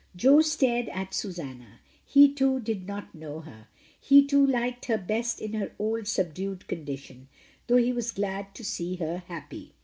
Jo 0.15 0.41
stared 0.41 0.89
at 0.89 1.13
Susanna, 1.13 1.79
he 2.03 2.33
too 2.33 2.59
did 2.59 2.87
not 2.87 3.13
know 3.13 3.41
her; 3.41 3.67
he 3.99 4.25
too 4.25 4.43
liked 4.43 4.85
her 4.85 4.97
best 4.97 5.39
in 5.39 5.53
her 5.53 5.73
old 5.77 6.07
subdued 6.07 6.65
condition, 6.67 7.27
though 7.67 7.77
he 7.77 7.93
was 7.93 8.09
glad 8.11 8.55
to 8.55 8.65
see 8.65 8.95
her 8.95 9.19
happy. 9.27 9.75